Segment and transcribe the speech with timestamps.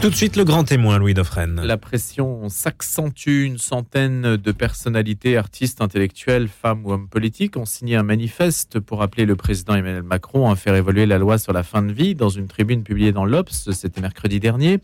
[0.00, 1.60] Tout de suite, le grand témoin, Louis Dauphren.
[1.60, 3.42] La pression s'accentue.
[3.44, 9.02] Une centaine de personnalités, artistes, intellectuels, femmes ou hommes politiques ont signé un manifeste pour
[9.02, 12.14] appeler le président Emmanuel Macron à faire évoluer la loi sur la fin de vie
[12.14, 14.78] dans une tribune publiée dans l'Obs, c'était mercredi dernier.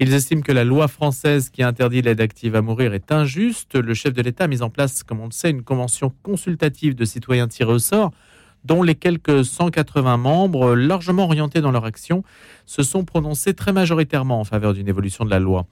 [0.00, 3.74] Ils estiment que la loi française qui interdit l'aide active à mourir est injuste.
[3.74, 6.94] Le chef de l'État a mis en place, comme on le sait, une convention consultative
[6.94, 8.12] de citoyens tirés au sort
[8.68, 12.22] dont les quelques 180 membres, largement orientés dans leur action,
[12.66, 15.66] se sont prononcés très majoritairement en faveur d'une évolution de la loi.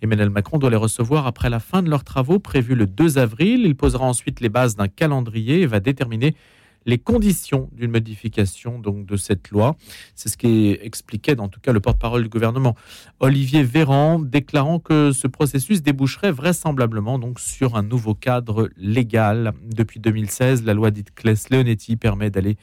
[0.00, 3.66] Emmanuel Macron doit les recevoir après la fin de leurs travaux prévus le 2 avril.
[3.66, 6.34] Il posera ensuite les bases d'un calendrier et va déterminer
[6.88, 9.76] les conditions d'une modification donc de cette loi.
[10.14, 12.74] C'est ce qui expliquait en tout cas le porte-parole du gouvernement,
[13.20, 19.52] Olivier Véran, déclarant que ce processus déboucherait vraisemblablement sur un nouveau cadre légal.
[19.70, 22.56] Depuis 2016, la loi dite Claes-Leonetti permet d'aller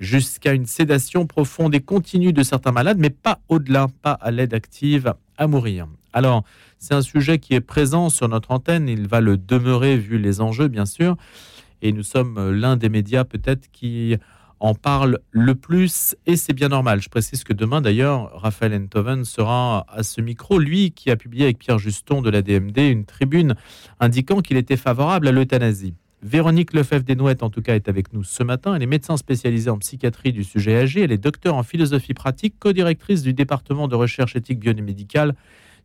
[0.00, 4.54] jusqu'à une sédation profonde et continue de certains malades, mais pas au-delà, pas à l'aide
[4.54, 5.86] active à mourir.
[6.12, 6.42] Alors,
[6.80, 10.40] c'est un sujet qui est présent sur notre antenne, il va le demeurer vu les
[10.40, 11.16] enjeux, bien sûr
[11.82, 14.16] et nous sommes euh, l'un des médias peut-être qui
[14.60, 17.00] en parle le plus et c'est bien normal.
[17.00, 21.44] Je précise que demain d'ailleurs, Raphaël Enthoven sera à ce micro, lui qui a publié
[21.44, 23.54] avec Pierre Juston de la DMD une tribune
[24.00, 25.94] indiquant qu'il était favorable à l'euthanasie.
[26.20, 28.74] Véronique Lefebvre-Desnouettes, en tout cas, est avec nous ce matin.
[28.74, 31.02] Elle est médecin spécialisée en psychiatrie du sujet âgé.
[31.02, 35.36] Elle est docteur en philosophie pratique, co-directrice du département de recherche éthique biomédicale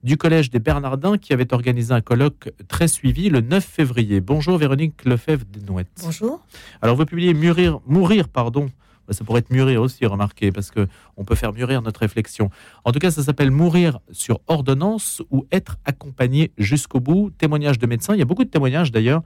[0.04, 4.20] du Collège des Bernardins qui avait organisé un colloque très suivi le 9 février.
[4.20, 6.02] Bonjour Véronique Lefebvre-Desnouettes.
[6.04, 6.46] Bonjour.
[6.82, 8.70] Alors vous publiez Mûrir, Mourir, pardon.
[9.08, 10.88] Bah, ça pourrait être mûrir aussi, remarquez, parce que
[11.18, 12.50] on peut faire mûrir notre réflexion.
[12.86, 17.32] En tout cas, ça s'appelle Mourir sur ordonnance ou être accompagné jusqu'au bout.
[17.38, 18.14] Témoignage de médecins.
[18.14, 19.24] Il y a beaucoup de témoignages d'ailleurs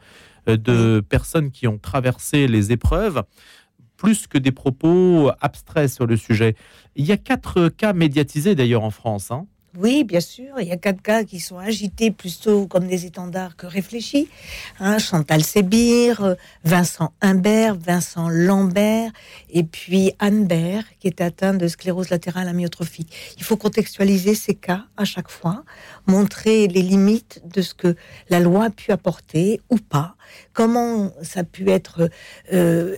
[0.48, 3.24] euh, de personnes qui ont traversé les épreuves
[3.98, 6.56] plus que des propos abstraits sur le sujet.
[6.96, 9.32] Il y a quatre cas médiatisés d'ailleurs en France.
[9.32, 9.48] Hein.
[9.80, 10.60] Oui, bien sûr.
[10.60, 14.28] Il y a quatre cas qui sont agités plutôt comme des étendards que réfléchis.
[14.80, 19.12] Hein, Chantal Sébir, Vincent Humbert, Vincent Lambert,
[19.52, 20.48] et puis Anne
[21.00, 23.14] qui est atteinte de sclérose latérale amyotrophique.
[23.38, 25.64] Il faut contextualiser ces cas à chaque fois,
[26.08, 27.96] montrer les limites de ce que
[28.30, 30.16] la loi a pu apporter ou pas,
[30.54, 32.10] comment ça a pu être
[32.52, 32.96] euh,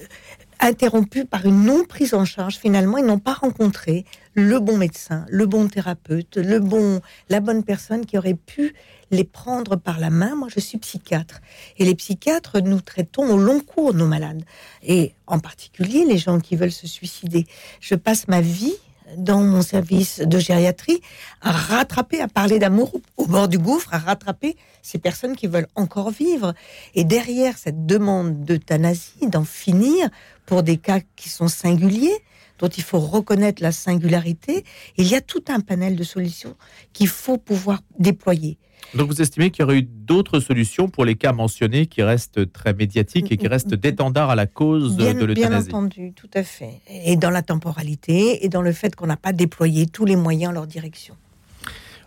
[0.60, 2.58] interrompus par une non prise en charge.
[2.58, 4.06] Finalement, ils n'ont pas rencontré
[4.40, 8.74] le bon médecin, le bon thérapeute, le bon, la bonne personne qui aurait pu
[9.12, 10.36] les prendre par la main.
[10.36, 11.42] Moi, je suis psychiatre.
[11.78, 14.44] Et les psychiatres, nous traitons au long cours nos malades.
[14.84, 17.46] Et en particulier les gens qui veulent se suicider.
[17.80, 18.76] Je passe ma vie
[19.18, 21.02] dans mon service de gériatrie
[21.42, 25.68] à rattraper, à parler d'amour au bord du gouffre, à rattraper ces personnes qui veulent
[25.76, 26.54] encore vivre.
[26.96, 30.10] Et derrière cette demande d'euthanasie, d'en finir
[30.46, 32.24] pour des cas qui sont singuliers,
[32.60, 34.64] dont il faut reconnaître la singularité,
[34.98, 36.56] il y a tout un panel de solutions
[36.94, 38.58] qu'il faut pouvoir déployer.
[38.96, 42.52] Donc vous estimez qu'il y aurait eu d'autres solutions pour les cas mentionnés qui restent
[42.52, 46.44] très médiatiques et qui restent d'étendard à la cause de l'euthanasie Bien entendu, tout à
[46.44, 46.80] fait.
[46.90, 50.52] Et dans la temporalité et dans le fait qu'on n'a pas déployé tous les moyens
[50.52, 51.16] en leur direction.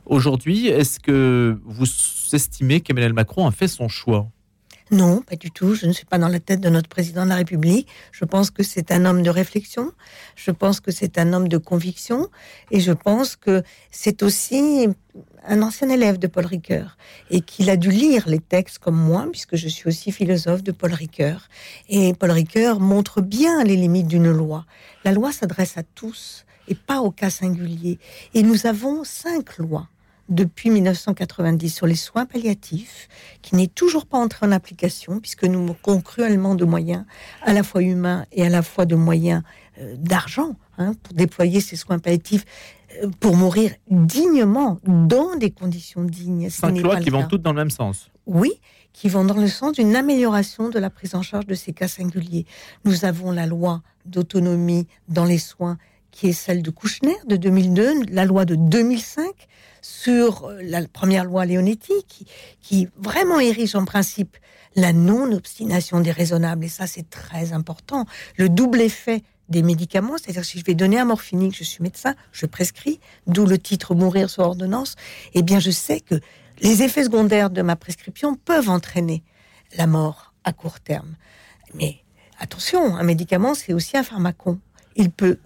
[0.07, 1.87] Aujourd'hui, est-ce que vous
[2.33, 4.29] estimez qu'Emmanuel Macron a fait son choix?
[4.93, 5.75] Non, pas du tout.
[5.75, 7.89] Je ne suis pas dans la tête de notre président de la République.
[8.13, 9.91] Je pense que c'est un homme de réflexion.
[10.37, 12.29] Je pense que c'est un homme de conviction.
[12.71, 14.89] Et je pense que c'est aussi
[15.47, 16.99] un ancien élève de Paul Ricoeur
[17.31, 20.73] et qu'il a dû lire les textes comme moi, puisque je suis aussi philosophe de
[20.73, 21.49] Paul Ricoeur.
[21.89, 24.67] Et Paul Ricoeur montre bien les limites d'une loi.
[25.05, 27.99] La loi s'adresse à tous et pas au cas singulier.
[28.35, 29.89] Et nous avons cinq lois
[30.29, 33.09] depuis 1990 sur les soins palliatifs,
[33.43, 37.05] qui n'est toujours pas entré en application, puisque nous manquons cruellement de moyens,
[37.43, 39.43] à la fois humains et à la fois de moyens
[39.81, 42.45] euh, d'argent, hein, pour déployer ces soins palliatifs,
[43.03, 46.51] euh, pour mourir dignement, dans des conditions dignes.
[46.51, 48.11] Cinq lois qui vont toutes dans le même sens.
[48.27, 48.53] Oui,
[48.93, 51.89] qui vont dans le sens d'une amélioration de la prise en charge de ces cas
[51.89, 52.47] singuliers.
[52.85, 55.79] Nous avons la loi d'autonomie dans les soins
[56.13, 59.27] qui est celle de Kouchner de 2002, la loi de 2005
[59.81, 61.93] sur euh, la première loi Leonetti
[62.61, 64.37] qui, vraiment érige en principe
[64.77, 66.65] la non-obstination déraisonnable.
[66.65, 68.07] Et ça, c'est très important.
[68.37, 72.15] Le double effet des médicaments, c'est-à-dire si je vais donner un morphinique, je suis médecin,
[72.31, 74.95] je prescris, d'où le titre mourir sur ordonnance,
[75.35, 76.15] eh bien je sais que
[76.61, 79.25] les effets secondaires de ma prescription peuvent entraîner
[79.77, 81.17] la mort à court terme.
[81.75, 81.99] Mais
[82.39, 84.59] attention, un médicament, c'est aussi un pharmacon.
[84.97, 85.39] Il peut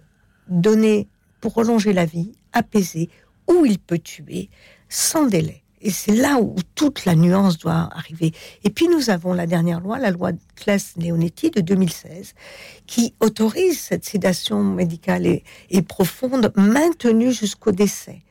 [0.49, 1.07] donner
[1.41, 3.09] pour prolonger la vie, apaiser,
[3.47, 4.49] ou il peut tuer
[4.89, 5.63] sans délai.
[5.79, 8.33] Et c'est là où toute la nuance doit arriver.
[8.63, 12.33] Et puis nous avons la dernière loi, la loi Claes-Leonetti de 2016,
[12.87, 18.23] qui autorise cette sédation médicale et, et profonde maintenue jusqu'au décès.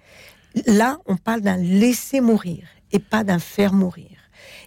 [0.67, 4.11] Là, on parle d'un laisser mourir et pas d'un faire mourir.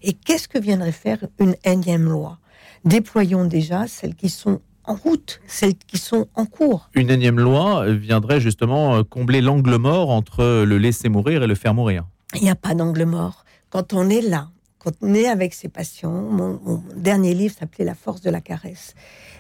[0.01, 2.39] Et qu'est-ce que viendrait faire une énième loi?
[2.85, 6.89] Déployons déjà celles qui sont en route, celles qui sont en cours.
[6.95, 11.55] Une énième loi viendrait justement euh, combler l'angle mort entre le laisser mourir et le
[11.55, 12.05] faire mourir.
[12.35, 13.45] Il n'y a pas d'angle mort.
[13.69, 14.49] Quand on est là,
[14.79, 18.95] quand on est avec ses patients, mon, dernier livre s'appelait La force de la caresse.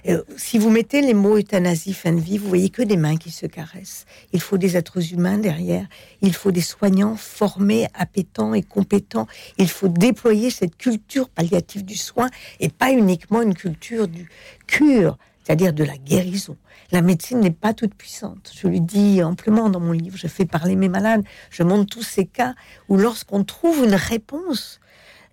[0.07, 3.17] Euh, si vous mettez les mots euthanasie, fin de vie, vous voyez que des mains
[3.17, 4.05] qui se caressent.
[4.33, 5.87] Il faut des êtres humains derrière.
[6.21, 9.27] Il faut des soignants formés, appétents et compétents.
[9.57, 12.29] Il faut déployer cette culture palliative du soin
[12.59, 14.29] et pas uniquement une culture du
[14.67, 15.17] cure,
[15.49, 16.57] c'est-à-dire de la guérison.
[16.91, 18.51] La médecine n'est pas toute puissante.
[18.55, 20.15] Je le dis amplement dans mon livre.
[20.15, 21.23] Je fais parler mes malades.
[21.49, 22.53] Je montre tous ces cas
[22.87, 24.79] où lorsqu'on trouve une réponse,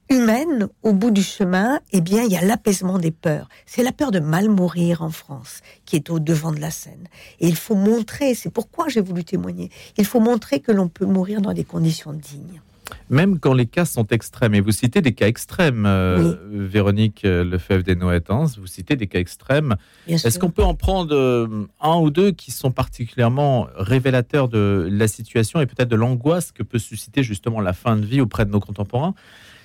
[0.09, 3.51] humaine au bout du chemin, eh bien, il y a l'apaisement des peurs.
[3.67, 7.09] C'est la peur de mal mourir en France qui est au devant de la scène.
[7.41, 11.05] Et il faut montrer, c'est pourquoi j'ai voulu témoigner, il faut montrer que l'on peut
[11.05, 12.63] mourir dans des conditions dignes.
[13.11, 17.45] Même quand les cas sont extrêmes, et vous citez des cas extrêmes, euh, Véronique euh,
[17.45, 19.77] Lefebvre des Noëtans, vous citez des cas extrêmes.
[20.07, 25.09] Est-ce qu'on peut en prendre euh, un ou deux qui sont particulièrement révélateurs de la
[25.09, 28.51] situation et peut-être de l'angoisse que peut susciter justement la fin de vie auprès de
[28.51, 29.15] nos contemporains?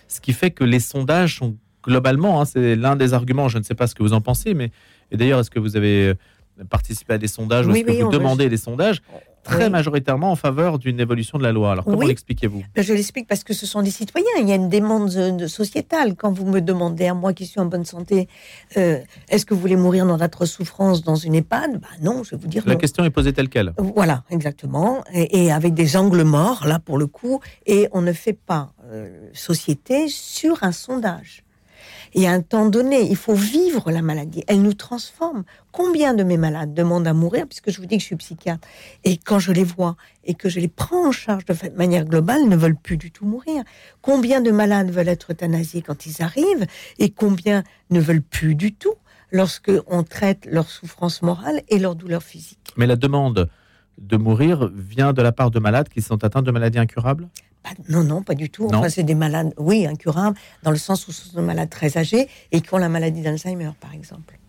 [0.07, 3.63] Ce qui fait que les sondages sont globalement, hein, c'est l'un des arguments, je ne
[3.63, 4.71] sais pas ce que vous en pensez, mais
[5.11, 6.13] d'ailleurs, est-ce que vous avez
[6.69, 9.01] participé à des sondages ou est-ce que vous demandez des sondages?
[9.43, 11.71] Très majoritairement en faveur d'une évolution de la loi.
[11.73, 12.63] Alors comment l'expliquez-vous?
[12.75, 14.27] Ben, Je l'explique parce que ce sont des citoyens.
[14.39, 15.09] Il y a une demande
[15.47, 16.15] sociétale.
[16.15, 18.27] Quand vous me demandez à moi qui suis en bonne santé,
[18.77, 18.99] euh,
[19.29, 21.79] est-ce que vous voulez mourir dans votre souffrance dans une EHPAD?
[21.79, 22.63] Ben Non, je vais vous dire.
[22.65, 23.73] La question est posée telle quelle?
[23.77, 25.03] Voilà, exactement.
[25.13, 27.39] Et, et, avec des angles morts là pour le coup.
[27.65, 31.43] Et on ne fait pas euh, société sur un sondage.
[32.13, 34.43] Et à un temps donné, il faut vivre la maladie.
[34.47, 35.43] Elle nous transforme.
[35.71, 38.67] Combien de mes malades demandent à mourir, puisque je vous dis que je suis psychiatre,
[39.03, 42.47] et quand je les vois et que je les prends en charge de manière globale,
[42.47, 43.63] ne veulent plus du tout mourir.
[44.01, 46.65] Combien de malades veulent être euthanasiés quand ils arrivent,
[46.99, 48.95] et combien ne veulent plus du tout
[49.31, 52.73] lorsque on traite leur souffrance morale et leur douleur physique.
[52.75, 53.49] Mais la demande
[53.97, 57.27] de mourir vient de la part de malades qui sont atteints de maladies incurables?
[57.89, 58.67] Non, non, pas du tout.
[58.73, 61.97] Enfin, c'est des malades, oui, incurables, dans le sens où ce sont des malades très
[61.97, 64.39] âgés et qui ont la maladie d'Alzheimer, par exemple.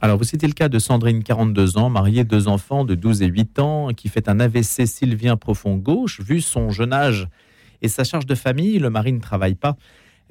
[0.00, 3.26] Alors, vous citez le cas de Sandrine, 42 ans, mariée, deux enfants de 12 et
[3.26, 6.20] 8 ans, qui fait un AVC sylvien profond gauche.
[6.20, 7.28] Vu son jeune âge
[7.82, 9.76] et sa charge de famille, le mari ne travaille pas.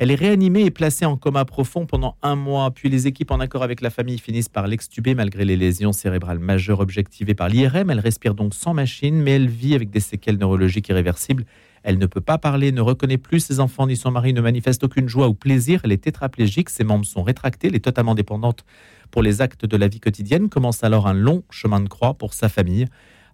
[0.01, 2.71] Elle est réanimée et placée en coma profond pendant un mois.
[2.71, 6.39] Puis les équipes, en accord avec la famille, finissent par l'extuber malgré les lésions cérébrales
[6.39, 7.89] majeures objectivées par l'IRM.
[7.89, 11.43] Elle respire donc sans machine, mais elle vit avec des séquelles neurologiques irréversibles
[11.83, 14.83] elle ne peut pas parler, ne reconnaît plus ses enfants ni son mari, ne manifeste
[14.83, 15.81] aucune joie ou plaisir.
[15.83, 18.65] Elle est tétraplégique, ses membres sont rétractés, elle est totalement dépendante
[19.11, 20.49] pour les actes de la vie quotidienne.
[20.49, 22.87] Commence alors un long chemin de croix pour sa famille.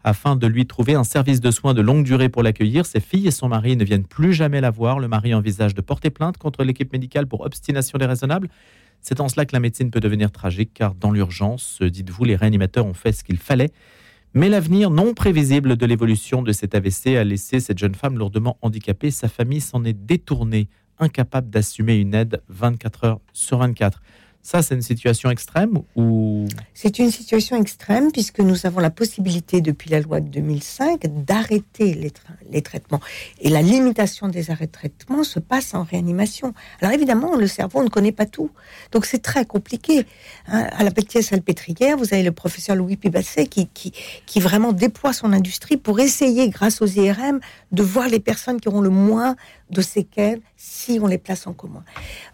[0.08, 3.26] Afin de lui trouver un service de soins de longue durée pour l'accueillir, ses filles
[3.26, 5.00] et son mari ne viennent plus jamais la voir.
[5.00, 8.50] Le mari envisage de porter plainte contre l'équipe médicale pour obstination déraisonnable.
[9.02, 12.86] C'est en cela que la médecine peut devenir tragique, car dans l'urgence, dites-vous, les réanimateurs
[12.86, 13.72] ont fait ce qu'il fallait.
[14.36, 18.60] Mais l'avenir non prévisible de l'évolution de cet AVC a laissé cette jeune femme lourdement
[18.62, 19.10] handicapée.
[19.10, 20.68] Sa famille s'en est détournée,
[21.00, 24.04] incapable d'assumer une aide 24 heures sur 24.
[24.46, 26.46] Ça, c'est une situation extrême ou?
[26.76, 32.12] C'est une situation extrême puisque nous avons la possibilité, depuis la loi de 2005, d'arrêter
[32.52, 33.00] les, traitements.
[33.42, 36.54] Et la limitation des arrêts de traitement se passe en réanimation.
[36.80, 38.52] Alors évidemment, le cerveau ne connaît pas tout.
[38.92, 40.06] Donc c'est très compliqué.
[40.48, 40.68] Hein.
[40.74, 45.78] à la petite salpêtrière, vous avez le professeur Louis Pibasset qui, vraiment déploie son industrie
[45.78, 47.40] pour essayer, grâce aux IRM,
[47.72, 49.36] de voir les personnes qui auront le moins
[49.72, 51.84] de séquelles si on les place en coma.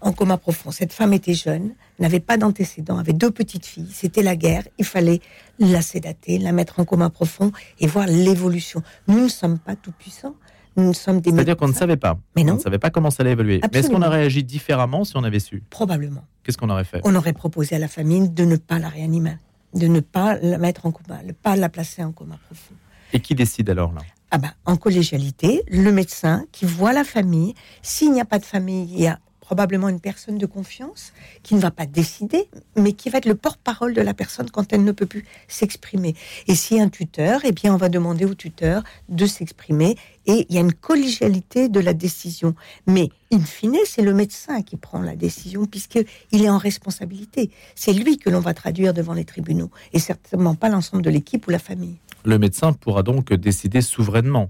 [0.02, 0.72] En coma profond.
[0.72, 3.92] Cette femme était jeune, n'avait pas d'antécédents, avait deux petites filles.
[3.94, 4.64] C'était la guerre.
[4.78, 5.22] Il fallait
[5.60, 8.84] la sédater, la mettre en coma profond et voir l'évolution.
[9.08, 10.36] Nous ne sommes pas tout puissants.
[10.78, 11.32] Nous sommes des.
[11.32, 12.18] C'est-à-dire qu'on ne savait pas.
[12.36, 12.54] Mais non.
[12.54, 13.60] On ne savait pas comment ça allait évoluer.
[13.72, 15.64] Mais est-ce qu'on aurait réagi différemment si on avait su?
[15.70, 16.24] Probablement.
[16.44, 17.02] Qu'est-ce qu'on aurait fait?
[17.04, 19.38] On aurait proposé à la famille de ne pas la réanimer,
[19.76, 22.74] de ne pas la mettre en coma, de ne pas la placer en coma profond.
[23.14, 24.02] Et qui décide alors là?
[24.32, 27.54] Ah ben, en collégialité, le médecin qui voit la famille.
[27.82, 29.20] S'il n'y a pas de famille, il y a
[29.52, 31.12] probablement une personne de confiance
[31.44, 34.72] qui ne va pas décider, mais qui va être le porte-parole de la personne quand
[34.72, 36.16] elle ne peut plus s'exprimer.
[36.48, 40.56] Et si un tuteur, eh bien, on va demander au tuteur de s'exprimer et il
[40.56, 42.56] y a une collégialité de la décision.
[42.88, 46.06] Mais in fine, c'est le médecin qui prend la décision puisqu'il
[46.42, 47.52] est en responsabilité.
[47.76, 51.46] C'est lui que l'on va traduire devant les tribunaux et certainement pas l'ensemble de l'équipe
[51.46, 51.98] ou la famille.
[52.24, 54.50] Le médecin pourra donc décider souverainement.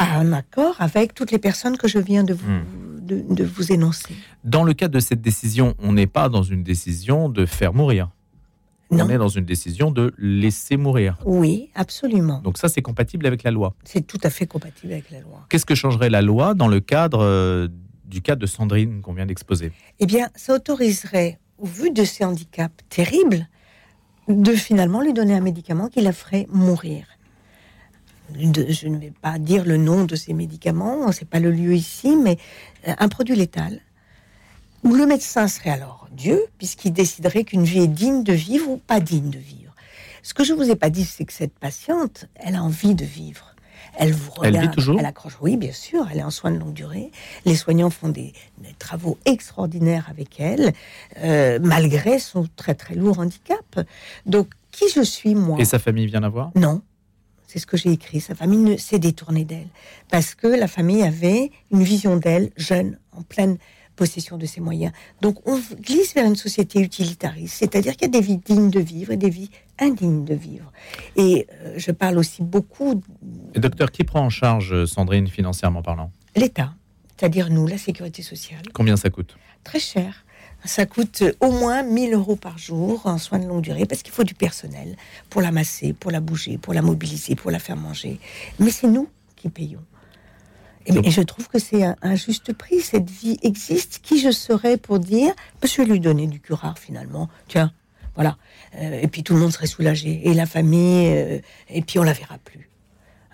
[0.00, 3.34] À un accord avec toutes les personnes que je viens de vous, hmm.
[3.34, 4.14] de, vous énoncer.
[4.44, 8.08] Dans le cas de cette décision, on n'est pas dans une décision de faire mourir.
[8.90, 9.10] On Non.
[9.10, 11.18] est dans une décision de laisser mourir.
[11.26, 12.40] Oui, absolument.
[12.40, 13.74] Donc ça, c'est compatible avec la loi.
[13.84, 15.44] C'est tout à fait compatible avec la loi.
[15.50, 17.68] Qu'est-ce que changerait la loi dans le cadre euh,
[18.06, 19.70] du cas de Sandrine qu'on vient d'exposer?
[19.98, 23.46] Eh bien, ça autoriserait, au vu de ces handicaps terribles,
[24.28, 27.04] de finalement lui donner un médicament qui la ferait mourir.
[28.36, 31.74] De- je ne vais pas dire le nom de ces médicaments, c'est pas le lieu
[31.74, 32.38] ici, mais
[32.88, 33.80] euh, un produit létal
[34.82, 38.76] où le médecin serait alors Dieu, puisqu'il déciderait qu'une vie est digne de vivre ou
[38.78, 39.74] pas digne de vivre.
[40.22, 43.04] Ce que je vous ai pas dit, c'est que cette patiente, elle a envie de
[43.04, 43.54] vivre.
[43.98, 45.36] Elle vous Elle regarde, vit toujours elle accroche.
[45.40, 47.10] Oui, bien sûr, elle est en soins de longue durée.
[47.44, 50.72] Les soignants font des, des travaux extraordinaires avec elle,
[51.18, 53.80] euh, malgré son très très lourd handicap.
[54.26, 55.58] Donc, qui je suis moi?
[55.60, 56.52] Et sa famille vient la voir?
[56.54, 56.82] Non.
[57.52, 58.20] C'est ce que j'ai écrit.
[58.20, 59.66] Sa famille ne s'est détournée d'elle.
[60.08, 63.58] Parce que la famille avait une vision d'elle, jeune, en pleine
[63.96, 64.92] possession de ses moyens.
[65.20, 68.78] Donc on glisse vers une société utilitariste, c'est-à-dire qu'il y a des vies dignes de
[68.78, 70.70] vivre et des vies indignes de vivre.
[71.16, 73.02] Et euh, je parle aussi beaucoup
[73.56, 76.12] Et docteur, qui prend en charge euh, Sandrine financièrement parlant?
[76.36, 76.72] l'État,
[77.16, 78.62] c'est-à-dire nous, la sécurité sociale.
[78.72, 79.36] Combien ça coûte?
[79.64, 80.24] Très cher.
[80.64, 84.12] Ça coûte au moins 1000 euros par jour en soins de longue durée parce qu'il
[84.12, 84.96] faut du personnel
[85.30, 88.20] pour la masser, pour la bouger, pour la mobiliser, pour la faire manger.
[88.58, 89.82] Mais c'est nous qui payons.
[90.86, 92.80] Et, Donc- et je trouve que c'est un, un juste prix.
[92.80, 94.00] Cette vie existe.
[94.02, 97.28] Qui je serais pour dire bah, Je vais lui donner du curare finalement.
[97.48, 97.72] Tiens,
[98.14, 98.36] voilà.
[98.76, 100.28] Euh, et puis tout le monde serait soulagé.
[100.28, 101.38] Et la famille, euh,
[101.70, 102.68] et puis on la verra plus.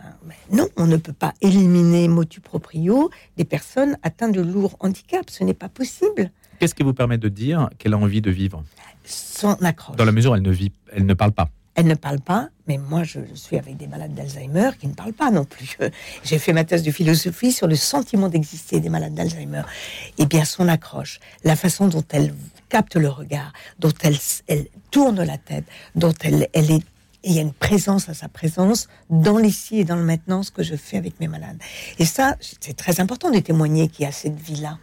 [0.01, 0.11] Hein,
[0.53, 5.33] non, on ne peut pas éliminer motu proprio des personnes atteintes de lourds handicaps.
[5.33, 6.31] Ce n'est pas possible.
[6.59, 8.63] Qu'est-ce qui vous permet de dire qu'elle a envie de vivre?
[9.05, 9.97] Son accroche.
[9.97, 11.49] Dans la mesure où elle ne vit, elle ne parle pas.
[11.79, 15.13] Elle ne parle pas, mais moi je suis avec des malades d'Alzheimer qui ne parlent
[15.13, 15.77] pas non plus.
[16.25, 19.63] J'ai fait ma thèse de philosophie sur le sentiment d'exister des malades d'Alzheimer.
[20.17, 22.35] Eh bien, son accroche, la façon dont elle
[22.71, 24.17] capte le regard, dont elle,
[24.49, 26.77] elle tourne la tête, dont elle, elle est.
[27.25, 30.43] et Il y a une présence à sa présence dans l'ici et dans le maintenant,
[30.43, 31.59] ce que je fais avec mes malades.
[31.99, 34.79] Et ça, c'est très important de témoigner qu'il y a cette vie-là.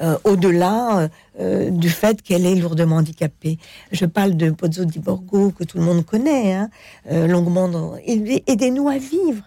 [0.00, 1.08] Euh, au-delà
[1.40, 3.58] euh, du fait qu'elle est lourdement handicapée.
[3.92, 6.70] Je parle de Pozzo di Borgo, que tout le monde connaît, hein,
[7.10, 7.96] euh, longuement.
[8.04, 9.44] Aidez-nous à vivre.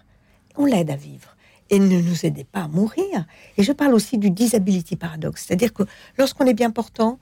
[0.57, 1.35] On l'aide à vivre.
[1.69, 3.25] Et ne nous aidez pas à mourir.
[3.57, 5.45] Et je parle aussi du disability paradoxe.
[5.45, 5.83] C'est-à-dire que
[6.17, 7.19] lorsqu'on est bien portant,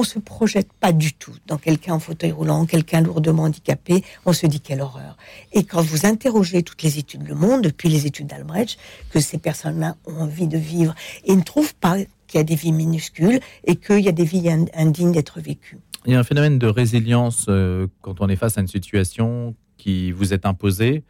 [0.00, 4.02] on se projette pas du tout dans quelqu'un en fauteuil roulant, quelqu'un lourdement handicapé.
[4.24, 5.16] On se dit quelle horreur.
[5.52, 8.78] Et quand vous interrogez toutes les études Le Monde, depuis les études d'Albrecht,
[9.10, 12.54] que ces personnes-là ont envie de vivre et ne trouvent pas qu'il y a des
[12.54, 15.78] vies minuscules et qu'il y a des vies ind- indignes d'être vécues.
[16.06, 19.54] Il y a un phénomène de résilience euh, quand on est face à une situation
[19.76, 21.02] qui vous est imposée.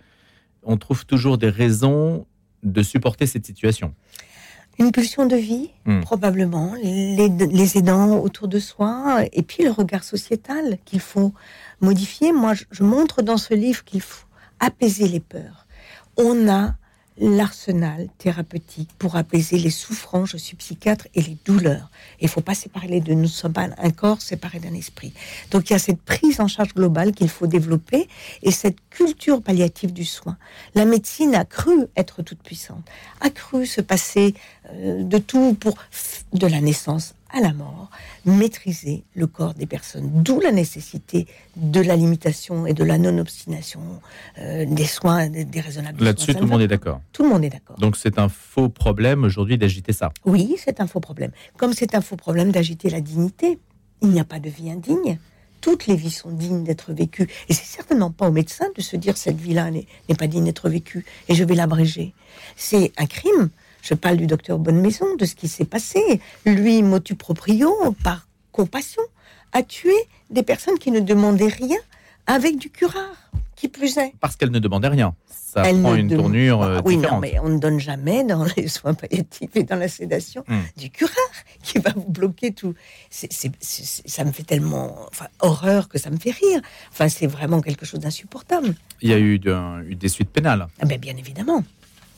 [0.65, 2.27] On trouve toujours des raisons
[2.65, 3.95] de supporter cette situation.
[4.79, 6.01] Une pulsion de vie, Hmm.
[6.01, 11.33] probablement, les, les aidants autour de soi, et puis le regard sociétal qu'il faut
[11.81, 12.33] modifier.
[12.33, 14.27] Moi, je, je montre dans ce livre qu'il faut
[14.59, 15.67] apaiser les peurs.
[16.17, 16.75] On a
[17.21, 21.91] l'arsenal thérapeutique pour apaiser les souffrances, je suis psychiatre, et les douleurs.
[22.21, 23.13] Il faut pas séparer les deux.
[23.13, 25.13] Nous ne sommes pas un corps séparé d'un esprit.
[25.51, 28.09] Donc il y a cette prise en charge globale qu'il faut développer
[28.43, 30.37] et cette culture palliative du soin.
[30.75, 32.85] La médecine a cru être toute puissante,
[33.21, 34.35] a cru se passer
[34.73, 35.75] euh, de tout pour
[36.33, 37.91] de la naissance à la mort,
[38.25, 40.11] maîtriser le corps des personnes.
[40.23, 43.81] D'où la nécessité de la limitation et de la non-obstination
[44.39, 47.01] euh, des soins, des, des raisonnables Là-dessus, tout le monde est d'accord.
[47.13, 47.77] Tout le monde est d'accord.
[47.79, 50.11] Donc c'est un faux problème aujourd'hui d'agiter ça.
[50.25, 51.31] Oui, c'est un faux problème.
[51.57, 53.59] Comme c'est un faux problème d'agiter la dignité.
[54.03, 55.19] Il n'y a pas de vie indigne.
[55.61, 57.29] Toutes les vies sont dignes d'être vécues.
[57.49, 59.87] Et c'est certainement pas au médecin de se dire cette vie-là n'est
[60.19, 62.15] pas digne d'être vécue et je vais l'abréger.
[62.57, 63.51] C'est un crime.
[63.83, 66.21] Je parle du docteur Bonnemaison, de ce qui s'est passé.
[66.47, 67.73] Lui, motu proprio,
[68.05, 69.03] par compassion,
[69.53, 69.95] a tué
[70.31, 71.79] des personnes qui ne demandaient rien
[72.27, 74.13] avec du curare, qui plus est.
[74.21, 75.15] Parce qu'elle ne demandait rien.
[75.27, 77.23] Ça Elle prend ne une tournure euh, Ah oui, non, différente.
[77.23, 80.61] mais on ne donne jamais dans les soins palliatifs et dans la sédation Hmm.
[80.77, 81.17] du curare
[81.65, 82.75] qui va vous bloquer tout.
[83.11, 86.61] Ça me fait tellement enfin, horreur que ça me fait rire.
[86.93, 88.75] Enfin, c'est vraiment quelque chose d'insupportable.
[89.03, 90.69] Il y a eu, de- eu des suites pénales.
[90.81, 91.65] Ah ben, bien évidemment.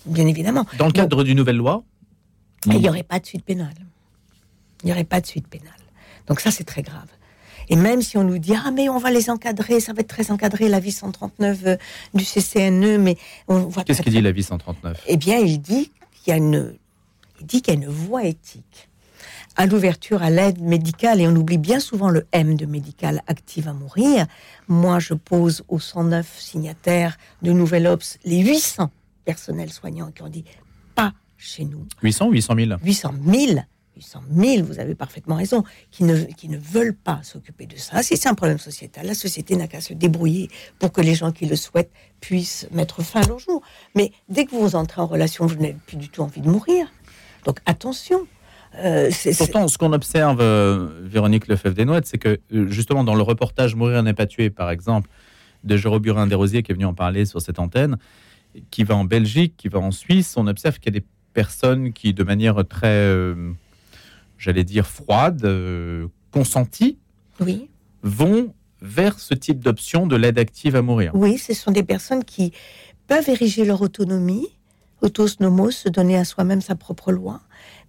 [0.07, 0.67] Bien évidemment.
[0.79, 1.85] Dans le cadre d'une nouvelle loi,
[2.67, 3.75] Il n'y aurait pas de suite pénale.
[4.83, 5.73] Il n'y aurait pas de suite pénale.
[6.27, 7.09] Donc ça, c'est très grave.
[7.69, 10.09] Et même si on nous dit, ah mais on va les encadrer, ça va être
[10.09, 11.77] très encadré, la vie 139 euh,
[12.15, 13.17] du CCNE, mais
[13.49, 16.37] on voit qu'est-ce qu'il dit la vie 139 Eh bien, il dit qu'il y a
[16.37, 16.75] une,
[17.41, 18.89] il dit qu'il y a une voie éthique
[19.57, 23.69] à l'ouverture à l'aide médicale, et on oublie bien souvent le M de médical active
[23.69, 24.27] à mourir.
[24.67, 28.91] Moi, je pose aux 109 signataires de Nouvelle Ops les 800
[29.25, 30.45] personnels soignants qui ont dit
[30.95, 31.87] pas chez nous.
[32.03, 33.61] 800 ou 800 000 800 000
[33.97, 38.03] 800 000, vous avez parfaitement raison, qui ne, qui ne veulent pas s'occuper de ça.
[38.03, 40.49] Si c'est un problème sociétal, la société n'a qu'à se débrouiller
[40.79, 43.63] pour que les gens qui le souhaitent puissent mettre fin à leur jour.
[43.95, 46.87] Mais dès que vous entrez en relation, vous n'avez plus du tout envie de mourir.
[47.45, 48.27] Donc attention.
[48.79, 53.75] Euh, Pourtant, ce qu'on observe, euh, Véronique Lefebvre-Desnoëttes, c'est que euh, justement dans le reportage
[53.75, 55.11] Mourir n'est pas tué, par exemple,
[55.63, 57.99] de Jérôme Burin Desrosiers, qui est venu en parler sur cette antenne,
[58.71, 61.93] qui va en Belgique, qui va en Suisse, on observe qu'il y a des personnes
[61.93, 63.09] qui, de manière très
[64.43, 66.99] j'allais dire, froide, euh, consentie,
[67.41, 67.71] oui.
[68.03, 71.13] vont vers ce type d'option de l'aide active à mourir.
[71.15, 72.53] Oui, ce sont des personnes qui
[73.07, 74.49] peuvent ériger leur autonomie,
[75.03, 77.41] autosnomos, se donner à soi-même sa propre loi,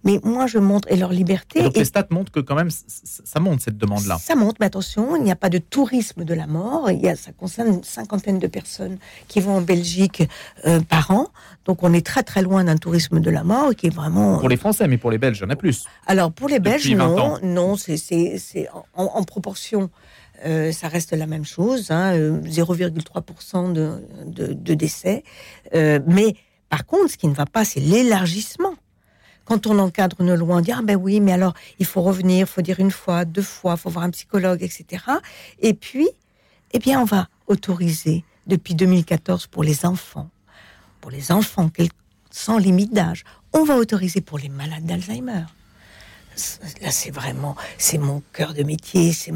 [0.04, 1.62] mais moi, je montre, et leur liberté.
[1.62, 4.18] donc les stats montrent que quand même, ça monte cette demande-là.
[4.20, 6.90] Ça monte, mais attention, il n'y a pas de tourisme de la mort.
[6.90, 10.22] Il y a, ça concerne une cinquantaine de personnes qui vont en Belgique
[10.66, 11.28] euh, par an.
[11.64, 14.38] Donc on est très très loin d'un tourisme de la mort qui est vraiment.
[14.38, 15.86] Pour les Français, mais pour les Belges, il y en a plus.
[16.06, 19.88] Alors pour les Belges, non, non, c'est en, proportion.
[20.44, 25.22] Euh, ça reste la même chose, hein, 0,3% euh, de, de, décès.
[25.72, 26.34] mais
[26.68, 28.74] par contre, ce qui ne va pas, c'est l'élargissement
[29.44, 32.46] quand on encadre une loi, on dit ah ben oui, mais alors il faut revenir,
[32.46, 35.04] il faut dire une fois, deux fois, il faut voir un psychologue, etc.
[35.60, 36.08] Et puis,
[36.72, 40.30] eh bien, on va autoriser depuis 2014 pour les enfants,
[41.00, 41.70] pour les enfants
[42.30, 45.44] sans limite d'âge, on va autoriser pour les malades d'Alzheimer.
[46.82, 49.32] Là, c'est vraiment, c'est mon cœur de métier, c'est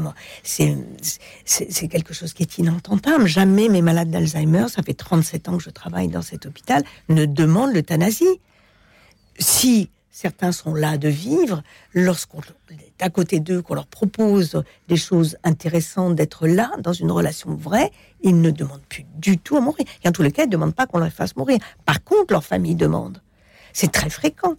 [1.45, 3.27] c'est quelque chose qui est inentendable.
[3.27, 7.25] Jamais mes malades d'Alzheimer, ça fait 37 ans que je travaille dans cet hôpital, ne
[7.25, 8.39] demandent l'euthanasie.
[9.37, 11.63] Si certains sont là de vivre,
[11.93, 12.41] lorsqu'on
[12.71, 17.55] est à côté d'eux, qu'on leur propose des choses intéressantes, d'être là, dans une relation
[17.55, 17.91] vraie,
[18.21, 19.85] ils ne demandent plus du tout à mourir.
[20.03, 21.59] Et en tous les cas, ils ne demandent pas qu'on leur fasse mourir.
[21.85, 23.21] Par contre, leur famille demande.
[23.71, 24.55] C'est très fréquent.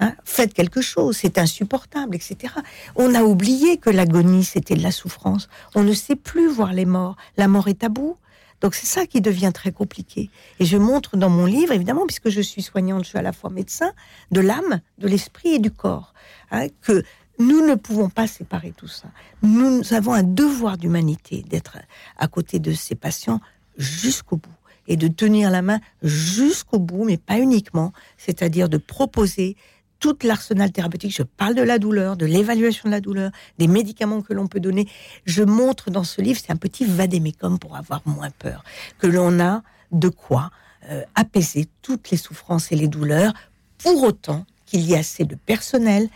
[0.00, 0.14] Hein.
[0.24, 2.54] Faites quelque chose, c'est insupportable, etc.
[2.96, 5.48] On a oublié que l'agonie, c'était de la souffrance.
[5.74, 7.16] On ne sait plus voir les morts.
[7.36, 8.16] La mort est tabou.
[8.60, 10.30] Donc c'est ça qui devient très compliqué.
[10.60, 13.32] Et je montre dans mon livre, évidemment, puisque je suis soignante, je suis à la
[13.32, 13.92] fois médecin,
[14.30, 16.14] de l'âme, de l'esprit et du corps,
[16.50, 17.02] hein, que
[17.38, 19.08] nous ne pouvons pas séparer tout ça.
[19.42, 21.76] Nous avons un devoir d'humanité d'être
[22.16, 23.40] à côté de ces patients
[23.76, 24.50] jusqu'au bout
[24.88, 29.56] et de tenir la main jusqu'au bout, mais pas uniquement, c'est-à-dire de proposer
[29.98, 31.14] tout l'arsenal thérapeutique.
[31.14, 34.60] Je parle de la douleur, de l'évaluation de la douleur, des médicaments que l'on peut
[34.60, 34.88] donner.
[35.24, 38.64] Je montre dans ce livre, c'est un petit vadémécum pour avoir moins peur,
[38.98, 40.50] que l'on a de quoi
[40.90, 43.32] euh, apaiser toutes les souffrances et les douleurs,
[43.78, 46.08] pour autant qu'il y ait assez de personnel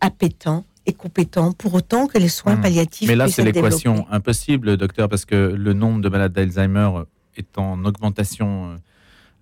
[0.00, 2.62] appétant et compétent, pour autant que les soins hmm.
[2.62, 3.08] palliatifs.
[3.08, 6.90] Mais là, c'est l'équation impossible, docteur, parce que le nombre de malades d'Alzheimer
[7.36, 8.76] est en augmentation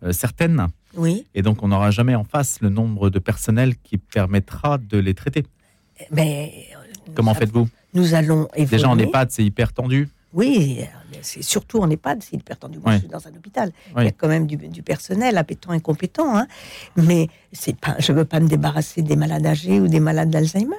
[0.02, 0.68] euh, certaine.
[0.96, 1.26] Oui.
[1.34, 5.14] Et donc, on n'aura jamais en face le nombre de personnel qui permettra de les
[5.14, 5.44] traiter.
[6.10, 6.68] Mais
[7.14, 7.68] Comment faites-vous?
[7.94, 8.76] Nous allons évoluer.
[8.76, 10.08] Déjà, en EHPAD, c'est hyper tendu.
[10.34, 10.80] Oui,
[11.22, 12.78] c'est surtout en EHPAD, c'est hyper tendu.
[12.78, 13.72] Moi, je suis dans un hôpital.
[13.96, 16.36] Il y a quand même du, personnel appétant et compétent.
[16.36, 16.46] Hein.
[16.96, 17.28] Mais
[17.80, 20.76] pas, je ne veux pas me débarrasser des malades âgés ou des malades d'Alzheimer.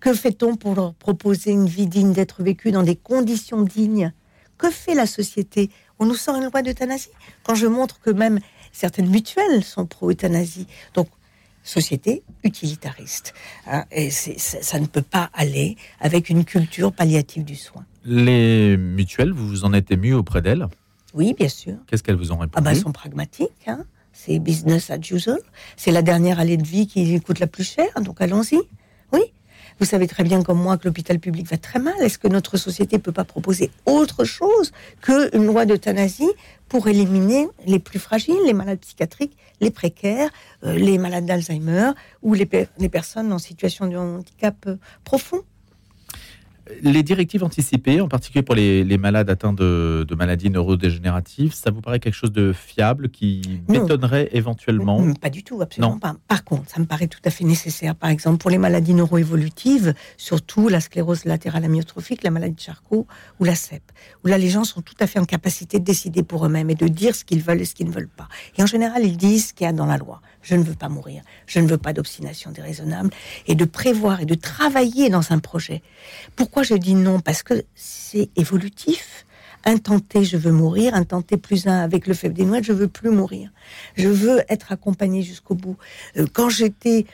[0.00, 4.12] Que fait-on pour leur proposer une vie digne d'être vécue dans des conditions dignes?
[4.58, 5.70] Que fait la société?
[5.98, 7.10] On nous sort une loi d'euthanasie?
[7.44, 8.40] Quand je montre que même
[8.72, 10.66] certaines mutuelles sont pro-euthanasie.
[10.94, 11.08] Donc,
[11.62, 13.34] société utilitariste.
[13.66, 17.84] Hein, et ça, ne peut pas aller avec une culture palliative du soin.
[18.04, 20.66] Les mutuelles, vous vous en êtes ému auprès d'elles?
[21.12, 21.74] Oui, bien sûr.
[21.86, 23.50] Qu'est-ce qu'elles vous ont répondu ah ben, Elles sont pragmatiques.
[23.66, 23.84] Hein.
[24.12, 25.38] C'est business as usual.
[25.76, 28.60] C'est la dernière allée de vie qui coûte la plus cher, donc allons-y.
[29.12, 29.20] Oui,
[29.80, 31.94] vous savez très bien comme moi que l'hôpital public va très mal.
[32.00, 36.30] Est-ce que notre société ne peut pas proposer autre chose qu'une loi d'euthanasie
[36.68, 40.30] pour éliminer les plus fragiles, les malades psychiatriques, les précaires,
[40.64, 45.42] euh, les malades d'Alzheimer ou les, personnes en situation de handicap euh, profond?
[46.82, 52.00] Les directives anticipées, en particulier pour les, malades atteints de, maladies neurodégénératives, ça vous paraît
[52.00, 55.14] quelque chose de fiable qui m'étonnerait éventuellement?
[55.14, 56.16] Pas du tout, absolument pas.
[56.28, 57.94] Par contre, ça me paraît tout à fait nécessaire.
[57.94, 63.06] Par exemple, pour les maladies neuroévolutives, surtout la sclérose latérale amyotrophique, la maladie de Charcot
[63.38, 63.82] ou la CEP,
[64.24, 66.74] où là, les gens sont tout à fait en capacité de décider pour eux-mêmes et
[66.74, 68.28] de dire ce qu'ils veulent et ce qu'ils ne veulent pas.
[68.56, 70.20] Et en général, ils disent ce qu'il y a dans la loi.
[70.42, 71.22] Je ne veux pas mourir.
[71.46, 73.10] Je ne veux pas d'obstination déraisonnable.
[73.46, 75.82] Et de prévoir et de travailler dans un projet.
[76.36, 77.20] Pourquoi je dis non?
[77.20, 79.26] Parce que c'est évolutif.
[79.64, 80.94] Un tenté, je veux mourir.
[80.94, 83.50] Un tenté plus un avec le faible des noix, je veux plus mourir.
[83.96, 85.76] Je veux être accompagné jusqu'au bout.
[86.16, 87.06] Euh, quand j'étais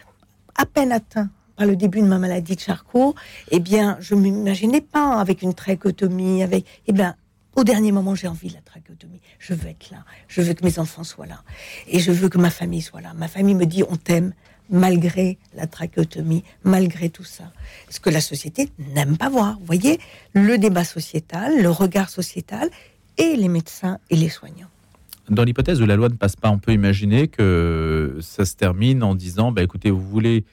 [0.54, 3.14] à peine atteint par le début de ma maladie de Charcot,
[3.50, 7.16] eh bien, je m'imaginais pas avec une trachéotomie, avec, eh bien,
[7.56, 9.20] au dernier moment, j'ai envie de la trachéotomie.
[9.38, 10.04] Je veux être là.
[10.28, 11.42] Je veux que mes enfants soient là.
[11.88, 13.14] Et je veux que ma famille soit là.
[13.14, 14.34] Ma famille me dit, on t'aime.
[14.70, 17.52] Malgré la trachéotomie, malgré tout ça.
[17.88, 19.58] Ce que la société n'aime pas voir.
[19.58, 19.98] Vous voyez,
[20.32, 22.68] le débat sociétal, le regard sociétal
[23.18, 24.68] et les médecins et les soignants.
[25.28, 29.02] Dans l'hypothèse où la loi ne passe pas, on peut imaginer que ça se termine
[29.02, 30.44] en disant bah, écoutez, vous, voulez,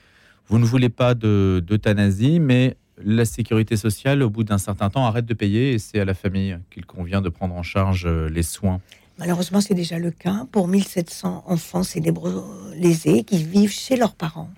[0.48, 5.26] vous ne voulez pas d'euthanasie, mais la sécurité sociale, au bout d'un certain temps, arrête
[5.26, 8.44] de payer et c'est à la famille qu'il convient de prendre en charge euh, les
[8.44, 8.80] soins.
[9.20, 12.44] Malheureusement, c'est déjà le cas pour 1700 enfants célébraux
[12.76, 14.50] lésés qui vivent chez leurs parents,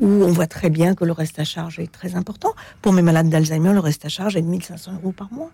[0.00, 2.54] où on voit très bien que le reste à charge est très important.
[2.82, 5.50] Pour mes malades d'Alzheimer, le reste à charge est de 1500 euros par mois.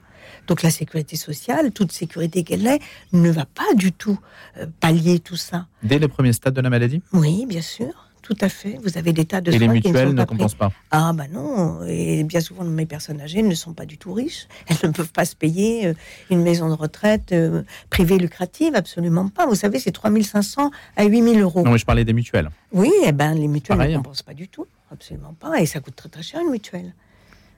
[0.47, 2.81] Donc la sécurité sociale, toute sécurité qu'elle est,
[3.13, 4.19] ne va pas du tout
[4.59, 5.67] euh, pallier tout ça.
[5.83, 7.03] Dès les premiers stades de la maladie?
[7.13, 8.10] Oui, bien sûr.
[8.31, 8.79] Tout à fait.
[8.85, 10.71] Vous avez des tas de Et les mutuelles ne, compensent pas.
[10.93, 11.81] Ah bah non.
[11.89, 14.47] Et bien souvent, mes personnes âgées ne sont pas du tout riches.
[14.69, 15.95] Elles ne peuvent pas se payer euh,
[16.31, 19.47] une maison de retraite euh, privée lucrative, absolument pas.
[19.47, 21.65] Vous savez, c'est 3500 à 8000 euros.
[21.65, 22.51] Non, mais je parlais des mutuelles.
[22.71, 25.61] Oui, eh ben les mutuelles ne compensent pas du tout, absolument pas.
[25.61, 26.95] Et ça coûte très très cher une mutuelle.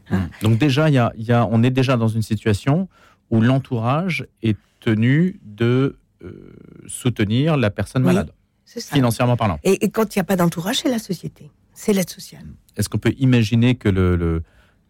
[0.08, 0.20] Hein.
[0.20, 0.44] Hmm.
[0.44, 2.88] Donc déjà, y a, y a, on est déjà dans une situation
[3.28, 6.54] où l'entourage est tenu de euh,
[6.86, 8.32] soutenir la personne malade.
[8.80, 9.58] Financièrement parlant.
[9.64, 11.50] Et, quand il n'y a pas d'entourage, c'est la société.
[11.74, 12.44] C'est l'aide sociale.
[12.76, 14.42] Est-ce qu'on peut imaginer que le,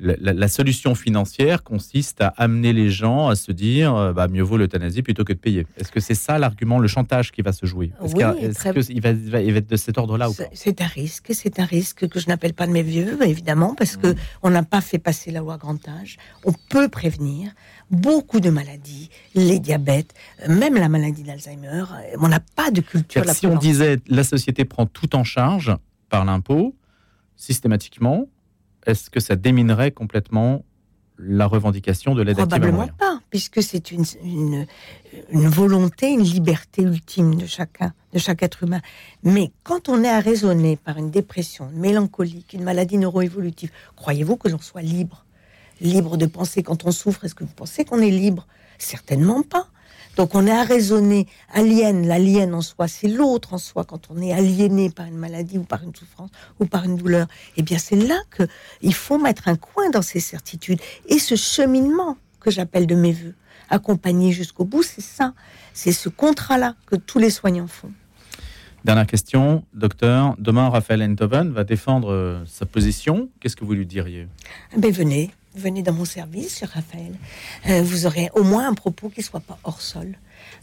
[0.03, 4.57] la, solution financière consiste à amener les gens à se dire euh, bah, mieux vaut
[4.57, 7.67] l'euthanasie plutôt que de payer Est-ce que c'est ça l'argument, le chantage qui va se
[7.67, 7.93] jouer?
[8.03, 10.45] Est-ce qu'il va, va, être de cet ordre-là ou pas?
[10.53, 13.97] C'est un risque, c'est un risque que je n'appelle pas de mes vieux, évidemment, parce
[13.97, 14.17] que mmh.
[14.43, 16.19] on n'a pas fait passer la loi grand âge.
[16.45, 17.53] On peut prévenir
[17.91, 20.15] beaucoup de maladies, les diabètes,
[20.49, 21.85] même la maladie d'Alzheimer.
[22.19, 23.25] On n'a pas de culture.
[23.31, 25.77] Si on disait la société prend tout en charge
[26.09, 26.75] par l'impôt,
[27.37, 28.27] systématiquement,
[28.87, 30.65] est-ce que ça déminerait complètement
[31.19, 34.67] la revendication de l'aide active Probablement pas, puisque c'est une, une,
[35.49, 38.81] volonté, une liberté ultime de chacun, de chaque être humain.
[39.23, 44.37] Mais quand on est à raisonner par une dépression, une mélancolie, une maladie neuroévolutive, croyez-vous
[44.37, 45.25] que l'on soit libre?
[45.81, 48.47] Libre de penser quand on souffre Est-ce que vous pensez qu'on est libre?
[48.79, 49.69] Certainement pas.
[50.17, 54.21] Donc on est à raisonner, alien, l'alien en soi, c'est l'autre en soi, quand on
[54.21, 57.79] est aliéné par une maladie ou par une souffrance ou par une douleur, eh bien
[57.79, 58.43] c'est là que
[58.83, 60.81] il faut mettre un coin dans ces certitudes.
[61.09, 63.35] Et ce cheminement que j'appelle de mes voeux,
[63.71, 65.33] accompagné jusqu'au bout, c'est ça,
[65.73, 67.93] c'est ce contrat-là que tous les soignants font.
[68.85, 70.35] Dernière question, docteur.
[70.39, 73.31] Demain, Raphaël Enthoven va défendre euh, sa position.
[73.39, 74.27] Qu'est-ce que vous lui diriez?
[74.75, 77.15] Eh ben, Venez, venez dans mon service, cher Raphaël.
[77.69, 80.17] Euh, vous aurez au moins un propos qui soit pas hors sol.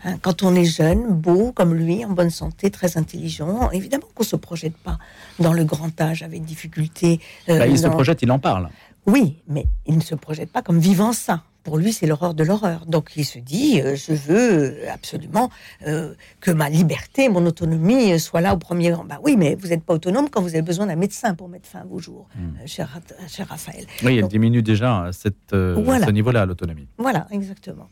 [0.04, 4.24] Hein, quand on est jeune, beau comme lui, en bonne santé, très intelligent, évidemment qu'on
[4.24, 4.98] se projette pas
[5.40, 7.20] dans le grand âge avec difficulté.
[7.50, 8.70] Euh, bah, il se projette, il en parle.
[9.06, 12.44] Oui, mais il ne se projette pas comme vivant ça pour lui, c'est l'horreur de
[12.44, 12.86] l'horreur.
[12.86, 15.50] Donc il se dit, euh, je veux absolument
[15.86, 19.04] euh, que ma liberté, mon autonomie soit là au premier rang.
[19.04, 21.68] Bah oui, mais vous n'êtes pas autonome quand vous avez besoin d'un médecin pour mettre
[21.68, 22.62] fin à vos jours, hmm.
[22.62, 23.86] euh, cher, Raphaël.
[24.04, 26.88] Oui, elle diminue déjà à, ce niveau-là, l'autonomie.
[26.98, 27.90] Voilà, exactement.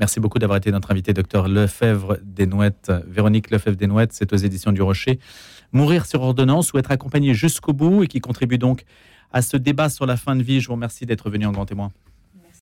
[0.00, 2.92] Merci beaucoup d'avoir été notre invité, docteur Lefebvre Desnouettes.
[3.06, 5.18] Véronique Lefebvre Desnouettes, c'est aux éditions du Rocher.
[5.72, 8.84] Mourir sur ordonnance ou être accompagné jusqu'au bout et qui contribue donc
[9.32, 10.60] à ce débat sur la fin de vie.
[10.60, 11.90] Je vous remercie d'être venu en grand témoin.